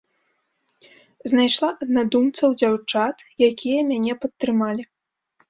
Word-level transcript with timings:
Знайшла 1.31 1.69
аднадумцаў-дзяўчат, 1.87 3.15
якія 3.51 3.79
мяне 3.93 4.19
падтрымалі. 4.27 4.83